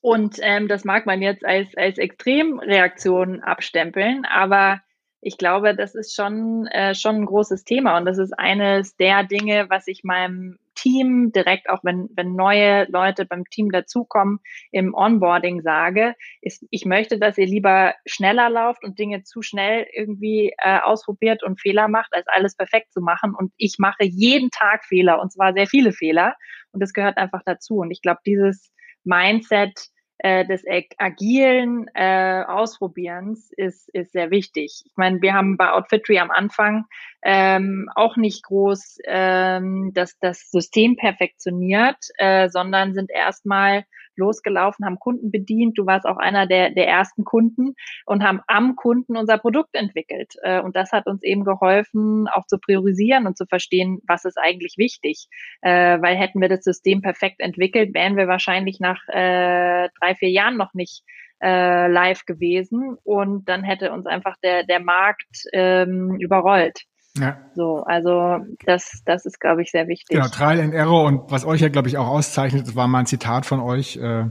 Und 0.00 0.38
ähm, 0.40 0.68
das 0.68 0.84
mag 0.84 1.06
man 1.06 1.22
jetzt 1.22 1.44
als, 1.44 1.76
als 1.76 1.98
Extremreaktion 1.98 3.42
abstempeln, 3.42 4.24
aber 4.24 4.80
ich 5.24 5.38
glaube, 5.38 5.76
das 5.76 5.94
ist 5.94 6.14
schon, 6.14 6.66
äh, 6.66 6.94
schon 6.94 7.16
ein 7.16 7.26
großes 7.26 7.64
Thema 7.64 7.96
und 7.96 8.06
das 8.06 8.18
ist 8.18 8.32
eines 8.36 8.96
der 8.96 9.22
Dinge, 9.22 9.66
was 9.70 9.86
ich 9.86 10.02
meinem 10.02 10.58
Team 10.74 11.30
direkt 11.32 11.68
auch, 11.70 11.84
wenn, 11.84 12.08
wenn 12.16 12.34
neue 12.34 12.86
Leute 12.90 13.24
beim 13.24 13.44
Team 13.44 13.70
dazukommen, 13.70 14.40
im 14.72 14.94
Onboarding 14.94 15.62
sage, 15.62 16.14
ist, 16.40 16.66
ich 16.70 16.84
möchte, 16.86 17.18
dass 17.18 17.38
ihr 17.38 17.46
lieber 17.46 17.94
schneller 18.04 18.50
lauft 18.50 18.82
und 18.84 18.98
Dinge 18.98 19.22
zu 19.22 19.42
schnell 19.42 19.86
irgendwie 19.92 20.52
äh, 20.58 20.80
ausprobiert 20.80 21.44
und 21.44 21.60
Fehler 21.60 21.86
macht, 21.86 22.12
als 22.14 22.26
alles 22.26 22.56
perfekt 22.56 22.92
zu 22.92 23.00
machen. 23.00 23.34
Und 23.36 23.52
ich 23.56 23.76
mache 23.78 24.04
jeden 24.04 24.50
Tag 24.50 24.84
Fehler 24.84 25.20
und 25.20 25.32
zwar 25.32 25.52
sehr 25.52 25.66
viele 25.66 25.92
Fehler 25.92 26.34
und 26.72 26.80
das 26.80 26.92
gehört 26.92 27.16
einfach 27.16 27.42
dazu. 27.44 27.76
Und 27.76 27.90
ich 27.90 28.02
glaube, 28.02 28.20
dieses 28.26 28.71
Mindset 29.04 29.88
äh, 30.18 30.46
des 30.46 30.62
agilen 30.98 31.88
äh, 31.94 32.44
Ausprobierens 32.46 33.50
ist, 33.56 33.88
ist 33.92 34.12
sehr 34.12 34.30
wichtig. 34.30 34.82
Ich 34.86 34.92
meine, 34.96 35.20
wir 35.20 35.34
haben 35.34 35.56
bei 35.56 35.72
Outfitry 35.72 36.18
am 36.20 36.30
Anfang 36.30 36.84
ähm, 37.24 37.88
auch 37.96 38.16
nicht 38.16 38.44
groß 38.44 38.98
ähm, 39.04 39.90
das, 39.94 40.16
das 40.20 40.50
System 40.50 40.96
perfektioniert, 40.96 41.98
äh, 42.18 42.48
sondern 42.48 42.94
sind 42.94 43.10
erstmal 43.10 43.84
losgelaufen, 44.16 44.84
haben 44.84 44.98
Kunden 44.98 45.30
bedient. 45.30 45.78
Du 45.78 45.86
warst 45.86 46.06
auch 46.06 46.16
einer 46.16 46.46
der, 46.46 46.70
der 46.70 46.88
ersten 46.88 47.24
Kunden 47.24 47.74
und 48.06 48.22
haben 48.22 48.40
am 48.46 48.76
Kunden 48.76 49.16
unser 49.16 49.38
Produkt 49.38 49.74
entwickelt. 49.74 50.34
Äh, 50.42 50.60
und 50.60 50.76
das 50.76 50.92
hat 50.92 51.06
uns 51.06 51.22
eben 51.22 51.44
geholfen, 51.44 52.28
auch 52.28 52.46
zu 52.46 52.58
priorisieren 52.58 53.26
und 53.26 53.36
zu 53.36 53.46
verstehen, 53.46 54.00
was 54.06 54.24
ist 54.24 54.38
eigentlich 54.38 54.74
wichtig. 54.78 55.28
Äh, 55.60 56.00
weil 56.00 56.16
hätten 56.16 56.40
wir 56.40 56.48
das 56.48 56.64
System 56.64 57.02
perfekt 57.02 57.40
entwickelt, 57.40 57.94
wären 57.94 58.16
wir 58.16 58.28
wahrscheinlich 58.28 58.80
nach 58.80 59.00
äh, 59.08 59.88
drei, 60.00 60.14
vier 60.14 60.30
Jahren 60.30 60.56
noch 60.56 60.74
nicht 60.74 61.04
äh, 61.42 61.88
live 61.88 62.24
gewesen 62.24 62.96
und 63.02 63.48
dann 63.48 63.64
hätte 63.64 63.92
uns 63.92 64.06
einfach 64.06 64.36
der, 64.42 64.64
der 64.64 64.80
Markt 64.80 65.44
ähm, 65.52 66.16
überrollt. 66.20 66.82
Ja. 67.18 67.38
So, 67.54 67.84
also 67.84 68.38
das, 68.64 69.02
das 69.04 69.26
ist, 69.26 69.38
glaube 69.38 69.62
ich, 69.62 69.70
sehr 69.70 69.86
wichtig. 69.86 70.16
Genau, 70.16 70.28
Trial 70.28 70.60
and 70.60 70.72
Error 70.72 71.04
und 71.04 71.30
was 71.30 71.44
euch 71.44 71.60
ja, 71.60 71.68
glaube 71.68 71.88
ich, 71.88 71.98
auch 71.98 72.06
auszeichnet, 72.06 72.66
das 72.66 72.74
war 72.74 72.88
mal 72.88 73.00
ein 73.00 73.06
Zitat 73.06 73.44
von 73.44 73.60
euch 73.60 73.96
äh, 73.96 74.26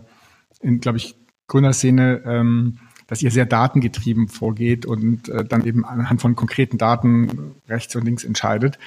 in, 0.62 0.80
glaube 0.80 0.98
ich, 0.98 1.16
Gründerszene, 1.48 2.24
ähm, 2.26 2.80
dass 3.06 3.22
ihr 3.22 3.30
sehr 3.30 3.46
datengetrieben 3.46 4.30
vorgeht 4.30 4.86
und 4.86 5.28
äh, 5.30 5.44
dann 5.44 5.66
eben 5.66 5.86
anhand 5.86 6.22
von 6.22 6.36
konkreten 6.36 6.78
Daten 6.78 7.56
rechts 7.68 7.96
und 7.96 8.06
links 8.06 8.24
entscheidet. 8.24 8.80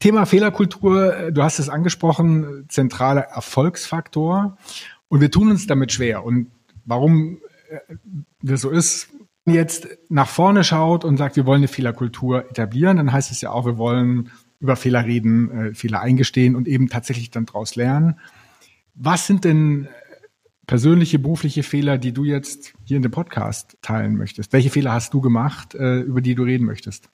Thema 0.00 0.26
Fehlerkultur, 0.26 1.16
äh, 1.16 1.32
du 1.32 1.42
hast 1.42 1.58
es 1.58 1.68
angesprochen, 1.68 2.66
zentraler 2.68 3.22
Erfolgsfaktor 3.22 4.58
und 5.08 5.20
wir 5.20 5.30
tun 5.30 5.50
uns 5.50 5.66
damit 5.66 5.92
schwer. 5.92 6.24
Und 6.24 6.50
warum 6.84 7.38
äh, 7.70 7.94
das 8.42 8.62
so 8.62 8.70
ist, 8.70 9.10
jetzt 9.50 9.88
nach 10.08 10.28
vorne 10.28 10.64
schaut 10.64 11.04
und 11.04 11.16
sagt, 11.16 11.36
wir 11.36 11.46
wollen 11.46 11.60
eine 11.60 11.68
Fehlerkultur 11.68 12.48
etablieren, 12.50 12.96
dann 12.96 13.12
heißt 13.12 13.30
es 13.30 13.40
ja 13.40 13.50
auch, 13.50 13.66
wir 13.66 13.78
wollen 13.78 14.30
über 14.60 14.76
Fehler 14.76 15.04
reden, 15.04 15.50
äh, 15.50 15.74
Fehler 15.74 16.00
eingestehen 16.00 16.56
und 16.56 16.66
eben 16.66 16.88
tatsächlich 16.88 17.30
dann 17.30 17.46
daraus 17.46 17.76
lernen. 17.76 18.18
Was 18.94 19.26
sind 19.26 19.44
denn 19.44 19.88
persönliche, 20.66 21.18
berufliche 21.18 21.62
Fehler, 21.62 21.98
die 21.98 22.12
du 22.12 22.24
jetzt 22.24 22.74
hier 22.84 22.96
in 22.96 23.02
dem 23.02 23.12
Podcast 23.12 23.78
teilen 23.82 24.16
möchtest? 24.16 24.52
Welche 24.52 24.70
Fehler 24.70 24.92
hast 24.92 25.14
du 25.14 25.20
gemacht, 25.20 25.74
äh, 25.74 26.00
über 26.00 26.20
die 26.20 26.34
du 26.34 26.42
reden 26.42 26.66
möchtest? 26.66 27.08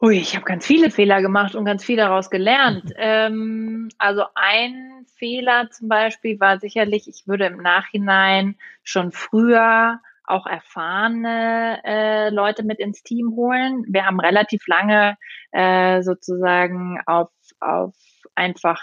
Ui, 0.00 0.16
ich 0.16 0.36
habe 0.36 0.44
ganz 0.44 0.64
viele 0.64 0.90
Fehler 0.90 1.20
gemacht 1.20 1.56
und 1.56 1.64
ganz 1.64 1.84
viel 1.84 1.96
daraus 1.96 2.30
gelernt. 2.30 2.92
ähm, 2.96 3.88
also 3.98 4.22
ein 4.34 5.04
Fehler 5.16 5.70
zum 5.70 5.88
Beispiel 5.88 6.38
war 6.38 6.60
sicherlich, 6.60 7.08
ich 7.08 7.26
würde 7.26 7.46
im 7.46 7.58
Nachhinein 7.58 8.54
schon 8.84 9.10
früher 9.10 10.00
auch 10.30 10.46
erfahrene 10.46 11.80
äh, 11.84 12.30
Leute 12.30 12.64
mit 12.64 12.78
ins 12.78 13.02
Team 13.02 13.34
holen. 13.36 13.84
Wir 13.88 14.06
haben 14.06 14.20
relativ 14.20 14.66
lange 14.66 15.16
äh, 15.52 16.02
sozusagen 16.02 17.00
auf, 17.06 17.30
auf 17.60 17.94
einfach 18.34 18.80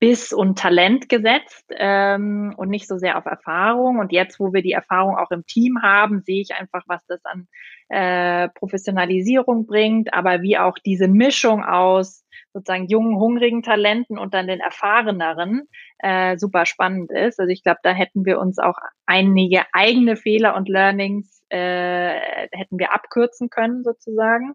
Biss 0.00 0.32
und 0.32 0.58
Talent 0.58 1.08
gesetzt 1.08 1.64
ähm, 1.76 2.54
und 2.56 2.68
nicht 2.68 2.86
so 2.86 2.98
sehr 2.98 3.18
auf 3.18 3.26
Erfahrung. 3.26 3.98
Und 3.98 4.12
jetzt, 4.12 4.38
wo 4.38 4.52
wir 4.52 4.62
die 4.62 4.72
Erfahrung 4.72 5.16
auch 5.16 5.30
im 5.30 5.44
Team 5.46 5.82
haben, 5.82 6.22
sehe 6.22 6.40
ich 6.40 6.54
einfach, 6.54 6.84
was 6.86 7.04
das 7.06 7.20
an 7.24 7.48
äh, 7.88 8.48
Professionalisierung 8.50 9.66
bringt, 9.66 10.14
aber 10.14 10.42
wie 10.42 10.58
auch 10.58 10.78
diese 10.78 11.08
Mischung 11.08 11.64
aus 11.64 12.24
sozusagen 12.52 12.86
jungen, 12.86 13.18
hungrigen 13.18 13.62
Talenten 13.62 14.18
und 14.18 14.34
dann 14.34 14.46
den 14.46 14.60
erfahreneren 14.60 15.68
äh, 15.98 16.36
super 16.38 16.66
spannend 16.66 17.10
ist. 17.10 17.40
Also 17.40 17.50
ich 17.50 17.62
glaube, 17.62 17.80
da 17.82 17.90
hätten 17.90 18.24
wir 18.24 18.38
uns 18.38 18.58
auch 18.58 18.78
einige 19.06 19.62
eigene 19.72 20.16
Fehler 20.16 20.56
und 20.56 20.68
Learnings 20.68 21.42
äh, 21.50 22.46
hätten 22.52 22.78
wir 22.78 22.94
abkürzen 22.94 23.50
können 23.50 23.82
sozusagen. 23.84 24.54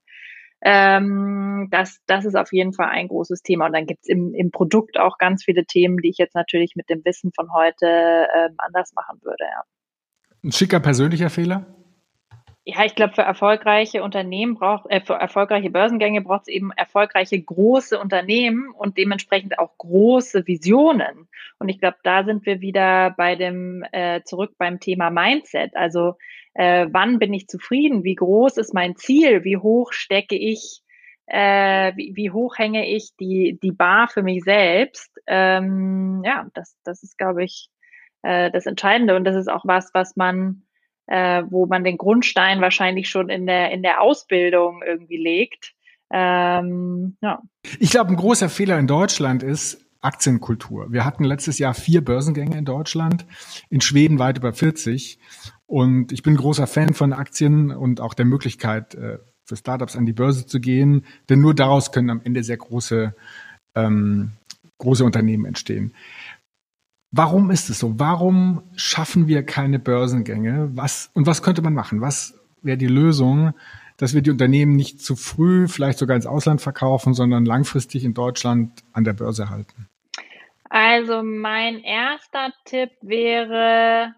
Ähm, 0.65 1.67
das, 1.71 1.99
das 2.07 2.25
ist 2.25 2.35
auf 2.35 2.53
jeden 2.53 2.73
Fall 2.73 2.87
ein 2.87 3.09
großes 3.09 3.41
Thema. 3.41 3.65
Und 3.65 3.73
dann 3.73 3.85
gibt's 3.85 4.07
im, 4.07 4.33
im 4.33 4.51
Produkt 4.51 4.97
auch 4.97 5.17
ganz 5.17 5.43
viele 5.43 5.65
Themen, 5.65 5.97
die 5.97 6.09
ich 6.09 6.17
jetzt 6.17 6.35
natürlich 6.35 6.75
mit 6.75 6.89
dem 6.89 7.03
Wissen 7.03 7.31
von 7.35 7.53
heute 7.53 7.85
ähm, 7.85 8.55
anders 8.57 8.93
machen 8.93 9.19
würde. 9.21 9.43
Ja. 9.43 9.63
Ein 10.43 10.51
schicker 10.51 10.79
persönlicher 10.79 11.29
Fehler? 11.29 11.65
Ja, 12.65 12.85
ich 12.85 12.95
glaube, 12.95 13.13
für 13.13 13.23
erfolgreiche 13.23 14.03
Unternehmen 14.03 14.55
braucht, 14.55 14.89
äh, 14.89 15.01
für 15.01 15.15
erfolgreiche 15.15 15.69
Börsengänge 15.69 16.21
braucht 16.21 16.43
es 16.43 16.47
eben 16.47 16.71
erfolgreiche 16.71 17.41
große 17.41 17.99
Unternehmen 17.99 18.71
und 18.71 18.97
dementsprechend 18.97 19.59
auch 19.59 19.77
große 19.77 20.47
Visionen. 20.47 21.27
Und 21.59 21.67
ich 21.67 21.79
glaube, 21.79 21.97
da 22.03 22.23
sind 22.23 22.45
wir 22.45 22.61
wieder 22.61 23.13
bei 23.17 23.35
dem 23.35 23.83
äh, 23.91 24.21
zurück 24.23 24.53
beim 24.57 24.79
Thema 24.79 25.09
Mindset. 25.09 25.75
Also 25.75 26.15
äh, 26.53 26.87
wann 26.91 27.19
bin 27.19 27.33
ich 27.33 27.47
zufrieden? 27.47 28.03
Wie 28.03 28.15
groß 28.15 28.57
ist 28.57 28.73
mein 28.73 28.95
Ziel? 28.95 29.43
Wie 29.43 29.57
hoch 29.57 29.91
stecke 29.93 30.35
ich? 30.35 30.81
Äh, 31.25 31.93
wie, 31.95 32.13
wie 32.15 32.31
hoch 32.31 32.57
hänge 32.57 32.87
ich 32.87 33.15
die 33.19 33.57
die 33.61 33.71
Bar 33.71 34.07
für 34.07 34.23
mich 34.23 34.43
selbst? 34.43 35.09
Ähm, 35.27 36.21
ja, 36.25 36.47
das 36.53 36.75
das 36.83 37.03
ist, 37.03 37.17
glaube 37.17 37.43
ich, 37.43 37.69
äh, 38.23 38.51
das 38.51 38.65
Entscheidende 38.65 39.15
und 39.15 39.23
das 39.23 39.35
ist 39.35 39.49
auch 39.49 39.63
was, 39.65 39.91
was 39.93 40.15
man 40.15 40.63
äh, 41.07 41.43
wo 41.49 41.65
man 41.65 41.83
den 41.83 41.97
Grundstein 41.97 42.61
wahrscheinlich 42.61 43.09
schon 43.09 43.29
in 43.29 43.45
der, 43.45 43.71
in 43.71 43.83
der 43.83 44.01
Ausbildung 44.01 44.81
irgendwie 44.85 45.17
legt. 45.17 45.73
Ähm, 46.11 47.17
ja. 47.21 47.41
Ich 47.79 47.91
glaube, 47.91 48.11
ein 48.11 48.17
großer 48.17 48.49
Fehler 48.49 48.77
in 48.77 48.87
Deutschland 48.87 49.43
ist 49.43 49.82
Aktienkultur. 50.03 50.91
Wir 50.91 51.05
hatten 51.05 51.23
letztes 51.23 51.59
Jahr 51.59 51.73
vier 51.73 52.03
Börsengänge 52.03 52.57
in 52.57 52.65
Deutschland, 52.65 53.25
in 53.69 53.81
Schweden 53.81 54.19
weit 54.19 54.37
über 54.37 54.53
40. 54.53 55.19
Und 55.65 56.11
ich 56.11 56.23
bin 56.23 56.35
großer 56.35 56.67
Fan 56.67 56.93
von 56.93 57.13
Aktien 57.13 57.71
und 57.71 58.01
auch 58.01 58.13
der 58.13 58.25
Möglichkeit, 58.25 58.95
äh, 58.95 59.19
für 59.45 59.57
Startups 59.57 59.95
an 59.95 60.05
die 60.05 60.13
Börse 60.13 60.45
zu 60.45 60.59
gehen, 60.59 61.05
denn 61.29 61.41
nur 61.41 61.53
daraus 61.53 61.91
können 61.91 62.09
am 62.09 62.21
Ende 62.23 62.43
sehr 62.43 62.57
große, 62.57 63.13
ähm, 63.75 64.31
große 64.77 65.03
Unternehmen 65.03 65.45
entstehen. 65.45 65.93
Warum 67.11 67.51
ist 67.51 67.69
es 67.69 67.79
so? 67.79 67.99
Warum 67.99 68.63
schaffen 68.75 69.27
wir 69.27 69.43
keine 69.43 69.79
Börsengänge? 69.79 70.71
Was, 70.73 71.11
und 71.13 71.27
was 71.27 71.43
könnte 71.43 71.61
man 71.61 71.73
machen? 71.73 72.01
Was 72.01 72.39
wäre 72.61 72.77
die 72.77 72.87
Lösung, 72.87 73.53
dass 73.97 74.13
wir 74.13 74.21
die 74.21 74.31
Unternehmen 74.31 74.75
nicht 74.75 75.01
zu 75.01 75.15
früh, 75.15 75.67
vielleicht 75.67 75.99
sogar 75.99 76.15
ins 76.15 76.25
Ausland 76.25 76.61
verkaufen, 76.61 77.13
sondern 77.13 77.45
langfristig 77.45 78.03
in 78.03 78.13
Deutschland 78.13 78.83
an 78.93 79.03
der 79.03 79.13
Börse 79.13 79.49
halten? 79.49 79.87
Also 80.73 81.21
mein 81.21 81.83
erster 81.83 82.51
Tipp 82.65 82.89
wäre 83.03 84.15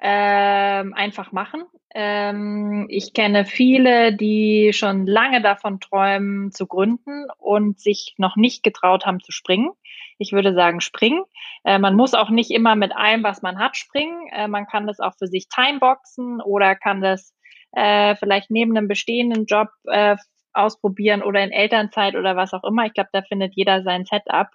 ähm, 0.00 0.94
einfach 0.94 1.32
machen. 1.32 1.64
Ähm, 1.92 2.86
ich 2.88 3.14
kenne 3.14 3.44
viele, 3.46 4.14
die 4.14 4.70
schon 4.74 5.08
lange 5.08 5.42
davon 5.42 5.80
träumen 5.80 6.52
zu 6.52 6.68
gründen 6.68 7.26
und 7.36 7.80
sich 7.80 8.14
noch 8.16 8.36
nicht 8.36 8.62
getraut 8.62 9.06
haben 9.06 9.18
zu 9.18 9.32
springen. 9.32 9.70
Ich 10.18 10.30
würde 10.30 10.54
sagen, 10.54 10.80
springen. 10.80 11.24
Äh, 11.64 11.80
man 11.80 11.96
muss 11.96 12.14
auch 12.14 12.30
nicht 12.30 12.52
immer 12.52 12.76
mit 12.76 12.94
allem, 12.94 13.24
was 13.24 13.42
man 13.42 13.58
hat, 13.58 13.76
springen. 13.76 14.28
Äh, 14.30 14.46
man 14.46 14.68
kann 14.68 14.86
das 14.86 15.00
auch 15.00 15.14
für 15.18 15.26
sich 15.26 15.48
timeboxen 15.48 16.40
oder 16.42 16.76
kann 16.76 17.00
das 17.00 17.34
äh, 17.72 18.14
vielleicht 18.14 18.52
neben 18.52 18.76
einem 18.76 18.86
bestehenden 18.86 19.46
Job 19.46 19.70
äh, 19.86 20.14
ausprobieren 20.52 21.24
oder 21.24 21.42
in 21.42 21.50
Elternzeit 21.50 22.14
oder 22.14 22.36
was 22.36 22.52
auch 22.52 22.62
immer. 22.62 22.86
Ich 22.86 22.94
glaube, 22.94 23.10
da 23.12 23.22
findet 23.22 23.56
jeder 23.56 23.82
sein 23.82 24.04
Setup. 24.04 24.46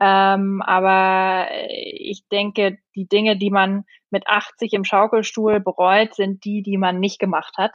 Ähm, 0.00 0.62
aber 0.62 1.48
ich 1.68 2.28
denke, 2.28 2.78
die 2.94 3.08
Dinge, 3.08 3.36
die 3.36 3.50
man 3.50 3.84
mit 4.10 4.26
80 4.26 4.72
im 4.72 4.84
Schaukelstuhl 4.84 5.60
bereut, 5.60 6.14
sind 6.14 6.44
die, 6.44 6.62
die 6.62 6.78
man 6.78 7.00
nicht 7.00 7.18
gemacht 7.18 7.56
hat. 7.58 7.72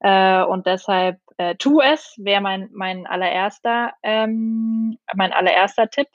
Äh, 0.00 0.42
und 0.42 0.66
deshalb 0.66 1.18
äh, 1.38 1.54
tu 1.56 1.80
es, 1.80 2.14
wäre 2.18 2.40
mein, 2.40 2.70
mein 2.72 3.06
allererster, 3.06 3.92
ähm, 4.02 4.98
mein 5.14 5.32
allererster 5.32 5.90
Tipp. 5.90 6.08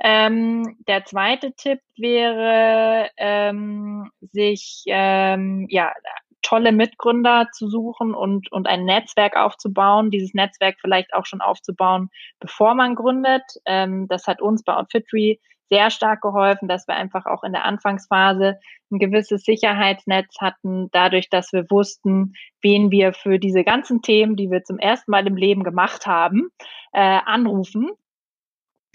Ähm, 0.00 0.76
der 0.86 1.04
zweite 1.04 1.52
Tipp 1.52 1.80
wäre, 1.96 3.10
ähm, 3.16 4.10
sich 4.20 4.84
ähm, 4.86 5.66
ja 5.70 5.92
tolle 6.42 6.72
Mitgründer 6.72 7.48
zu 7.52 7.68
suchen 7.68 8.14
und, 8.14 8.50
und 8.52 8.66
ein 8.66 8.84
Netzwerk 8.84 9.36
aufzubauen, 9.36 10.10
dieses 10.10 10.34
Netzwerk 10.34 10.76
vielleicht 10.80 11.12
auch 11.14 11.26
schon 11.26 11.40
aufzubauen, 11.40 12.10
bevor 12.40 12.74
man 12.74 12.94
gründet. 12.94 13.42
Ähm, 13.66 14.08
das 14.08 14.26
hat 14.26 14.40
uns 14.40 14.62
bei 14.62 14.74
Outfitry 14.74 15.40
sehr 15.70 15.90
stark 15.90 16.22
geholfen, 16.22 16.68
dass 16.68 16.88
wir 16.88 16.94
einfach 16.94 17.26
auch 17.26 17.44
in 17.44 17.52
der 17.52 17.64
Anfangsphase 17.64 18.58
ein 18.90 18.98
gewisses 18.98 19.44
Sicherheitsnetz 19.44 20.36
hatten, 20.40 20.88
dadurch, 20.92 21.28
dass 21.28 21.52
wir 21.52 21.70
wussten, 21.70 22.34
wen 22.62 22.90
wir 22.90 23.12
für 23.12 23.38
diese 23.38 23.64
ganzen 23.64 24.00
Themen, 24.00 24.36
die 24.36 24.50
wir 24.50 24.64
zum 24.64 24.78
ersten 24.78 25.10
Mal 25.10 25.26
im 25.26 25.36
Leben 25.36 25.64
gemacht 25.64 26.06
haben, 26.06 26.48
äh, 26.92 27.00
anrufen 27.24 27.90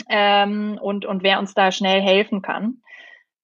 ähm, 0.09 0.79
und, 0.81 1.05
und 1.05 1.23
wer 1.23 1.39
uns 1.39 1.53
da 1.53 1.71
schnell 1.71 2.01
helfen 2.01 2.41
kann. 2.41 2.81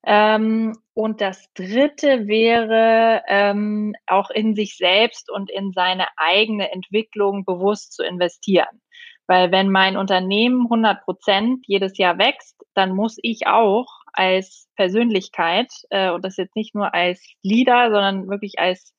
Ähm, 0.03 0.77
und 0.99 1.21
das 1.21 1.47
Dritte 1.53 2.27
wäre, 2.27 3.23
ähm, 3.29 3.95
auch 4.05 4.29
in 4.31 4.53
sich 4.53 4.75
selbst 4.75 5.31
und 5.31 5.49
in 5.49 5.71
seine 5.71 6.07
eigene 6.17 6.73
Entwicklung 6.73 7.45
bewusst 7.45 7.93
zu 7.93 8.03
investieren. 8.03 8.81
Weil 9.25 9.49
wenn 9.49 9.71
mein 9.71 9.95
Unternehmen 9.95 10.63
100 10.63 11.05
Prozent 11.05 11.63
jedes 11.67 11.97
Jahr 11.97 12.17
wächst, 12.17 12.57
dann 12.73 12.93
muss 12.93 13.15
ich 13.21 13.47
auch 13.47 13.87
als 14.11 14.67
Persönlichkeit, 14.75 15.71
äh, 15.89 16.09
und 16.09 16.25
das 16.25 16.35
jetzt 16.35 16.57
nicht 16.57 16.75
nur 16.75 16.93
als 16.93 17.25
Leader, 17.43 17.91
sondern 17.91 18.27
wirklich 18.27 18.59
als, 18.59 18.93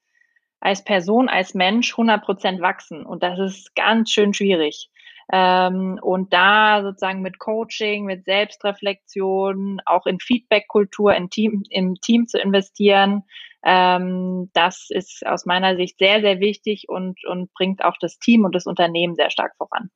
als 0.59 0.83
Person, 0.83 1.29
als 1.29 1.53
Mensch 1.53 1.93
100 1.93 2.25
Prozent 2.25 2.63
wachsen. 2.63 3.05
Und 3.05 3.23
das 3.23 3.39
ist 3.39 3.75
ganz 3.75 4.11
schön 4.11 4.33
schwierig. 4.33 4.89
Ähm, 5.33 5.99
und 6.03 6.33
da 6.33 6.83
sozusagen 6.83 7.23
mit 7.23 7.39
Coaching, 7.39 8.05
mit 8.05 8.25
Selbstreflexion, 8.25 9.81
auch 9.87 10.07
in 10.07 10.19
Feedback-Kultur 10.19 11.15
in 11.15 11.31
Team, 11.31 11.63
im 11.71 11.95
Team 11.97 12.27
zu 12.27 12.39
investieren, 12.39 13.23
ähm, 13.63 14.51
das 14.55 14.87
ist 14.89 15.27
aus 15.27 15.47
meiner 15.47 15.77
Sicht 15.77 15.99
sehr, 15.99 16.21
sehr 16.21 16.41
wichtig 16.41 16.87
und, 16.89 17.19
und 17.27 17.53
bringt 17.53 17.85
auch 17.85 17.97
das 18.01 18.19
Team 18.19 18.45
und 18.45 18.55
das 18.55 18.67
Unternehmen 18.67 19.17
sehr 19.17 19.31
stark 19.31 19.55
voran. 19.57 19.91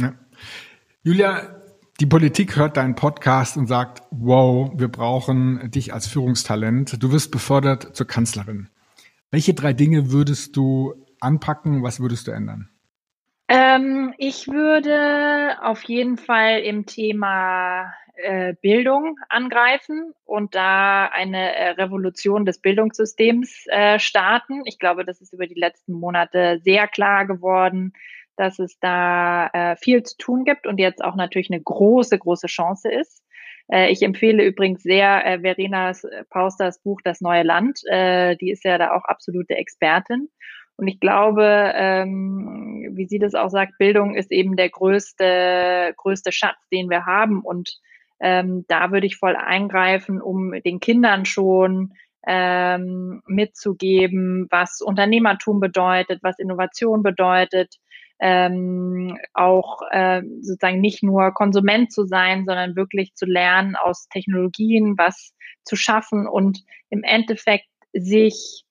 Ja. 0.00 0.14
Julia, 1.02 1.62
die 2.00 2.06
Politik 2.06 2.56
hört 2.56 2.76
deinen 2.76 2.94
Podcast 2.94 3.56
und 3.56 3.66
sagt, 3.66 4.02
wow, 4.10 4.70
wir 4.74 4.88
brauchen 4.88 5.70
dich 5.70 5.92
als 5.92 6.06
Führungstalent. 6.06 7.02
Du 7.02 7.12
wirst 7.12 7.30
befördert 7.30 7.94
zur 7.96 8.06
Kanzlerin. 8.06 8.70
Welche 9.30 9.54
drei 9.54 9.72
Dinge 9.72 10.12
würdest 10.12 10.56
du 10.56 10.94
anpacken? 11.20 11.82
Was 11.82 12.00
würdest 12.00 12.26
du 12.28 12.30
ändern? 12.30 12.71
Ähm, 13.48 14.14
ich 14.18 14.48
würde 14.48 15.58
auf 15.62 15.82
jeden 15.84 16.16
Fall 16.16 16.60
im 16.60 16.86
Thema 16.86 17.92
äh, 18.14 18.54
Bildung 18.60 19.18
angreifen 19.28 20.12
und 20.24 20.54
da 20.54 21.06
eine 21.06 21.54
äh, 21.54 21.68
Revolution 21.70 22.44
des 22.44 22.60
Bildungssystems 22.60 23.64
äh, 23.68 23.98
starten. 23.98 24.62
Ich 24.66 24.78
glaube, 24.78 25.04
das 25.04 25.20
ist 25.20 25.32
über 25.32 25.46
die 25.46 25.58
letzten 25.58 25.92
Monate 25.92 26.60
sehr 26.62 26.88
klar 26.88 27.26
geworden, 27.26 27.92
dass 28.36 28.58
es 28.58 28.78
da 28.80 29.48
äh, 29.52 29.76
viel 29.76 30.02
zu 30.02 30.16
tun 30.18 30.44
gibt 30.44 30.66
und 30.66 30.78
jetzt 30.78 31.02
auch 31.02 31.16
natürlich 31.16 31.50
eine 31.50 31.62
große, 31.62 32.18
große 32.18 32.46
Chance 32.46 32.90
ist. 32.90 33.22
Äh, 33.68 33.90
ich 33.90 34.02
empfehle 34.02 34.44
übrigens 34.44 34.82
sehr 34.82 35.26
äh, 35.26 35.40
Verena 35.40 35.92
Pausters 36.30 36.80
Buch 36.82 37.00
Das 37.02 37.20
neue 37.20 37.42
Land. 37.42 37.80
Die 37.82 38.50
ist 38.50 38.64
ja 38.64 38.78
da 38.78 38.92
auch 38.94 39.04
absolute 39.04 39.56
Expertin. 39.56 40.28
Und 40.76 40.88
ich 40.88 41.00
glaube, 41.00 41.72
ähm, 41.74 42.92
wie 42.94 43.06
sie 43.06 43.18
das 43.18 43.34
auch 43.34 43.50
sagt, 43.50 43.78
Bildung 43.78 44.14
ist 44.14 44.32
eben 44.32 44.56
der 44.56 44.70
größte, 44.70 45.94
größte 45.96 46.32
Schatz, 46.32 46.56
den 46.72 46.90
wir 46.90 47.06
haben. 47.06 47.42
Und 47.42 47.78
ähm, 48.20 48.64
da 48.68 48.90
würde 48.90 49.06
ich 49.06 49.16
voll 49.16 49.36
eingreifen, 49.36 50.20
um 50.20 50.52
den 50.64 50.80
Kindern 50.80 51.24
schon 51.24 51.92
ähm, 52.26 53.22
mitzugeben, 53.26 54.46
was 54.50 54.80
Unternehmertum 54.80 55.60
bedeutet, 55.60 56.20
was 56.22 56.38
Innovation 56.38 57.02
bedeutet, 57.02 57.76
ähm, 58.20 59.18
auch 59.34 59.80
äh, 59.90 60.22
sozusagen 60.40 60.80
nicht 60.80 61.02
nur 61.02 61.32
Konsument 61.32 61.92
zu 61.92 62.06
sein, 62.06 62.44
sondern 62.46 62.76
wirklich 62.76 63.14
zu 63.14 63.26
lernen, 63.26 63.74
aus 63.74 64.06
Technologien 64.08 64.96
was 64.96 65.34
zu 65.64 65.74
schaffen 65.74 66.28
und 66.28 66.60
im 66.90 67.02
Endeffekt 67.02 67.66
sich 67.92 68.64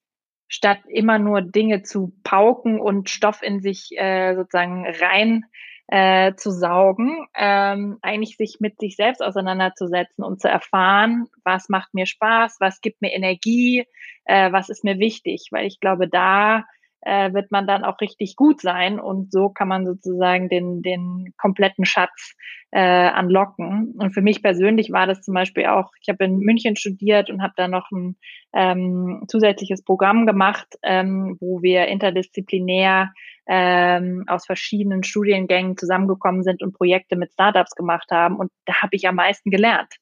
statt 0.52 0.80
immer 0.86 1.18
nur 1.18 1.40
Dinge 1.40 1.82
zu 1.82 2.12
pauken 2.24 2.78
und 2.78 3.08
Stoff 3.08 3.42
in 3.42 3.60
sich 3.60 3.96
äh, 3.96 4.34
sozusagen 4.34 4.86
rein 4.86 5.46
äh, 5.86 6.34
zu 6.34 6.50
saugen, 6.50 7.26
ähm, 7.34 7.98
eigentlich 8.02 8.36
sich 8.36 8.58
mit 8.60 8.78
sich 8.78 8.96
selbst 8.96 9.22
auseinanderzusetzen 9.22 10.22
und 10.22 10.42
zu 10.42 10.48
erfahren, 10.48 11.26
was 11.42 11.70
macht 11.70 11.94
mir 11.94 12.04
Spaß, 12.04 12.58
was 12.60 12.82
gibt 12.82 13.00
mir 13.00 13.14
Energie, 13.14 13.86
äh, 14.26 14.52
was 14.52 14.68
ist 14.68 14.84
mir 14.84 14.98
wichtig, 14.98 15.48
weil 15.52 15.66
ich 15.66 15.80
glaube, 15.80 16.06
da 16.06 16.64
äh, 17.02 17.32
wird 17.32 17.50
man 17.50 17.66
dann 17.66 17.84
auch 17.84 18.00
richtig 18.00 18.36
gut 18.36 18.60
sein 18.60 19.00
und 19.00 19.32
so 19.32 19.48
kann 19.48 19.68
man 19.68 19.84
sozusagen 19.84 20.48
den, 20.48 20.82
den 20.82 21.34
kompletten 21.36 21.84
Schatz 21.84 22.34
äh, 22.70 22.80
anlocken. 22.80 23.94
Und 23.98 24.12
für 24.12 24.22
mich 24.22 24.42
persönlich 24.42 24.92
war 24.92 25.06
das 25.06 25.22
zum 25.22 25.34
Beispiel 25.34 25.66
auch, 25.66 25.90
ich 26.00 26.08
habe 26.08 26.24
in 26.24 26.38
München 26.38 26.76
studiert 26.76 27.28
und 27.28 27.42
habe 27.42 27.54
da 27.56 27.66
noch 27.66 27.90
ein 27.90 28.16
ähm, 28.54 29.24
zusätzliches 29.28 29.84
Programm 29.84 30.26
gemacht, 30.26 30.68
ähm, 30.82 31.36
wo 31.40 31.60
wir 31.60 31.86
interdisziplinär 31.88 33.12
ähm, 33.48 34.24
aus 34.28 34.46
verschiedenen 34.46 35.02
Studiengängen 35.02 35.76
zusammengekommen 35.76 36.44
sind 36.44 36.62
und 36.62 36.72
Projekte 36.72 37.16
mit 37.16 37.32
Startups 37.32 37.74
gemacht 37.74 38.10
haben. 38.12 38.36
Und 38.36 38.52
da 38.64 38.80
habe 38.80 38.94
ich 38.94 39.08
am 39.08 39.16
meisten 39.16 39.50
gelernt. 39.50 39.92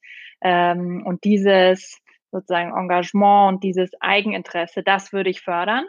Ähm, 0.43 1.03
und 1.07 1.25
dieses 1.25 1.99
sozusagen 2.31 2.77
Engagement 2.77 3.55
und 3.55 3.65
dieses 3.65 3.91
Eigeninteresse, 4.01 4.83
das 4.83 5.13
würde 5.13 5.31
ich 5.31 5.41
fördern 5.41 5.87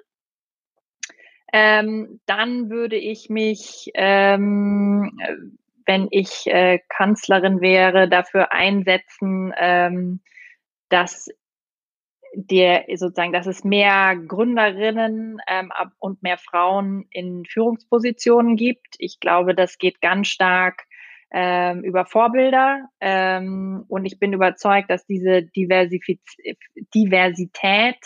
ähm, 1.54 2.20
dann 2.26 2.70
würde 2.70 2.96
ich 2.96 3.30
mich, 3.30 3.92
ähm, 3.96 5.18
wenn 5.86 6.08
ich 6.12 6.48
äh, 6.48 6.80
Kanzlerin 6.90 7.62
wäre, 7.62 8.08
dafür 8.08 8.52
einsetzen, 8.54 9.54
ähm, 9.58 10.22
dass 10.90 11.28
der 12.34 12.86
sozusagen, 12.96 13.34
dass 13.34 13.48
es 13.48 13.64
mehr 13.64 14.16
Gründerinnen 14.16 15.40
ähm, 15.48 15.72
und 16.00 16.24
mehr 16.24 16.38
Frauen 16.38 17.06
in 17.10 17.46
Führungspositionen 17.46 18.56
gibt. 18.56 18.96
Ich 19.00 19.20
glaube, 19.20 19.54
das 19.54 19.78
geht 19.78 20.00
ganz 20.00 20.30
stark 20.30 20.86
ähm, 21.32 21.84
über 21.84 22.06
Vorbilder 22.06 22.86
ähm, 23.02 23.84
und 23.88 24.06
ich 24.06 24.20
bin 24.20 24.34
überzeugt, 24.34 24.90
dass 24.90 25.06
diese 25.06 25.44
Diversifiz 25.44 26.22
Diversität 26.94 27.98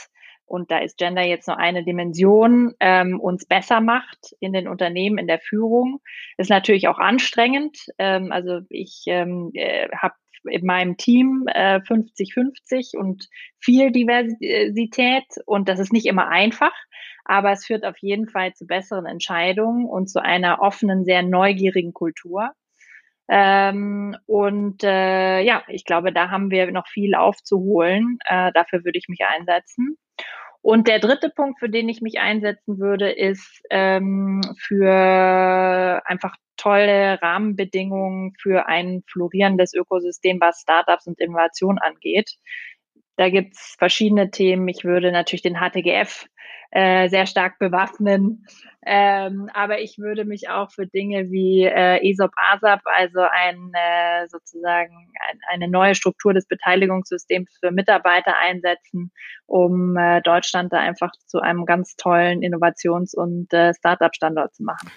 und 0.46 0.72
da 0.72 0.80
ist 0.80 0.98
Gender 0.98 1.24
jetzt 1.24 1.48
nur 1.48 1.58
eine 1.58 1.84
Dimension, 1.84 2.74
ähm, 2.80 3.20
uns 3.20 3.46
besser 3.46 3.82
macht 3.82 4.36
in 4.40 4.54
den 4.54 4.68
Unternehmen, 4.68 5.18
in 5.18 5.28
der 5.28 5.40
Führung. 5.40 6.02
Ist 6.38 6.50
natürlich 6.50 6.88
auch 6.88 7.00
anstrengend. 7.00 7.78
Ähm, 7.98 8.32
also 8.32 8.62
ich 8.70 9.04
ähm, 9.08 9.52
äh, 9.54 9.90
habe 9.96 10.16
in 10.48 10.66
meinem 10.66 10.98
Team 10.98 11.46
50-50 11.48 12.94
äh, 12.94 12.98
und 12.98 13.28
viel 13.60 13.92
Diversität 13.92 15.26
und 15.46 15.68
das 15.68 15.80
ist 15.80 15.92
nicht 15.92 16.06
immer 16.06 16.28
einfach, 16.28 16.74
aber 17.24 17.52
es 17.52 17.66
führt 17.66 17.84
auf 17.84 17.98
jeden 18.00 18.30
Fall 18.30 18.54
zu 18.54 18.68
besseren 18.68 19.08
Entscheidungen 19.08 19.88
und 19.88 20.08
zu 20.08 20.22
einer 20.22 20.62
offenen, 20.62 21.04
sehr 21.04 21.24
neugierigen 21.24 21.94
Kultur. 21.94 22.52
Ähm, 23.28 24.16
und 24.28 24.84
äh, 24.84 25.42
ja, 25.42 25.64
ich 25.68 25.84
glaube, 25.84 26.14
da 26.14 26.30
haben 26.30 26.52
wir 26.52 26.72
noch 26.72 26.88
viel 26.88 27.16
aufzuholen. 27.16 28.20
Äh, 28.26 28.52
dafür 28.54 28.86
würde 28.86 29.00
ich 29.00 29.08
mich 29.08 29.22
einsetzen. 29.26 29.98
Und 30.66 30.88
der 30.88 30.98
dritte 30.98 31.30
Punkt, 31.30 31.60
für 31.60 31.70
den 31.70 31.88
ich 31.90 32.02
mich 32.02 32.20
einsetzen 32.20 32.80
würde, 32.80 33.12
ist 33.12 33.62
ähm, 33.70 34.42
für 34.58 36.02
einfach 36.06 36.36
tolle 36.58 37.22
Rahmenbedingungen 37.22 38.34
für 38.42 38.66
ein 38.66 39.04
florierendes 39.06 39.76
Ökosystem, 39.76 40.40
was 40.42 40.62
Startups 40.62 41.06
und 41.06 41.20
Innovation 41.20 41.78
angeht. 41.78 42.32
Da 43.16 43.30
gibt's 43.30 43.76
verschiedene 43.78 44.32
Themen. 44.32 44.68
Ich 44.68 44.84
würde 44.84 45.12
natürlich 45.12 45.44
den 45.44 45.60
HTGF 45.60 46.26
äh, 46.72 47.10
sehr 47.10 47.26
stark 47.26 47.60
bewaffnen. 47.60 48.46
Ähm, 48.88 49.50
aber 49.54 49.82
ich 49.82 49.98
würde 49.98 50.26
mich 50.26 50.50
auch 50.50 50.70
für 50.72 50.86
Dinge 50.86 51.32
wie 51.32 51.64
äh, 51.64 52.08
ESOP 52.08 52.32
ASAP, 52.36 52.82
also 52.86 53.22
ein 53.22 53.72
äh, 53.74 54.28
sozusagen 54.28 55.12
ein, 55.28 55.40
eine 55.52 55.68
neue 55.68 55.96
Struktur 55.96 56.36
des 56.36 56.48
Beteiligungssystems 56.48 57.58
für 57.60 57.72
Mitarbeiter 57.72 58.36
einsetzen, 58.38 59.12
um 59.48 59.98
äh, 59.98 60.22
Deutschland 60.22 60.72
da 60.72 60.78
einfach 60.78 61.12
zu 61.26 61.40
einem 61.40 61.66
ganz 61.66 61.96
tollen 61.96 62.44
Innovations- 62.44 63.16
und 63.16 63.52
äh, 63.54 63.74
Startup-Standort 63.74 64.54
zu 64.54 64.64
machen. 64.64 64.92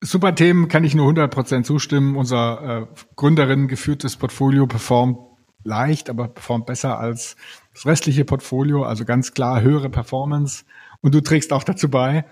Super 0.00 0.34
Themen, 0.34 0.68
kann 0.68 0.82
ich 0.82 0.96
nur 0.96 1.08
100% 1.08 1.62
zustimmen. 1.62 2.16
Unser 2.16 2.88
äh, 2.90 3.04
Gründerinnen 3.14 3.68
geführtes 3.68 4.16
Portfolio 4.16 4.66
performt 4.66 5.18
leicht, 5.64 6.10
aber 6.10 6.28
performt 6.28 6.66
besser 6.66 6.98
als 6.98 7.36
das 7.72 7.86
restliche 7.86 8.24
Portfolio. 8.24 8.84
Also 8.84 9.04
ganz 9.04 9.32
klar 9.32 9.60
höhere 9.60 9.90
Performance 9.90 10.64
und 11.00 11.14
du 11.14 11.20
trägst 11.20 11.52
auch 11.52 11.64
dazu 11.64 11.90
bei. 11.90 12.24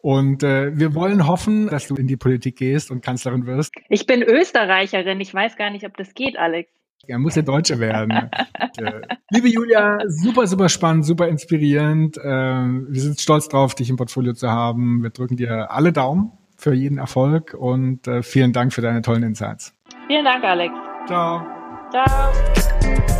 Und 0.00 0.42
äh, 0.42 0.76
wir 0.78 0.94
wollen 0.94 1.26
hoffen, 1.26 1.68
dass 1.68 1.88
du 1.88 1.96
in 1.96 2.06
die 2.06 2.16
Politik 2.16 2.56
gehst 2.56 2.90
und 2.90 3.02
Kanzlerin 3.02 3.46
wirst. 3.46 3.72
Ich 3.88 4.06
bin 4.06 4.22
Österreicherin. 4.22 5.20
Ich 5.20 5.34
weiß 5.34 5.56
gar 5.56 5.70
nicht, 5.70 5.84
ob 5.84 5.96
das 5.96 6.14
geht, 6.14 6.38
Alex. 6.38 6.70
Ja, 7.06 7.18
muss 7.18 7.34
ja 7.36 7.42
Deutsche 7.42 7.78
werden. 7.78 8.30
äh, 8.76 9.00
liebe 9.30 9.48
Julia, 9.48 9.98
super, 10.06 10.46
super 10.46 10.68
spannend, 10.68 11.04
super 11.04 11.26
inspirierend. 11.26 12.16
Äh, 12.18 12.22
wir 12.22 13.00
sind 13.00 13.20
stolz 13.20 13.48
drauf, 13.48 13.74
dich 13.74 13.90
im 13.90 13.96
Portfolio 13.96 14.34
zu 14.34 14.48
haben. 14.50 15.02
Wir 15.02 15.10
drücken 15.10 15.36
dir 15.36 15.70
alle 15.70 15.92
Daumen 15.92 16.32
für 16.56 16.74
jeden 16.74 16.98
Erfolg 16.98 17.54
und 17.54 18.06
äh, 18.06 18.22
vielen 18.22 18.52
Dank 18.52 18.72
für 18.72 18.82
deine 18.82 19.00
tollen 19.02 19.22
Insights. 19.22 19.74
Vielen 20.06 20.24
Dank, 20.24 20.44
Alex. 20.44 20.74
Ciao. 21.06 21.46
Ciao. 21.90 23.17